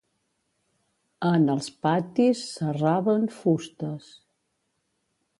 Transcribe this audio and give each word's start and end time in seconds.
En 1.31 1.43
els 1.55 1.67
patis 1.87 2.41
serraven 2.55 3.27
fustes 3.35 4.09